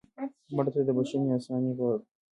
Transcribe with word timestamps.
مړه 0.55 0.69
ته 0.75 0.79
د 0.87 0.89
بښنې 0.97 1.29
آساني 1.37 1.71
غواړو 1.77 2.03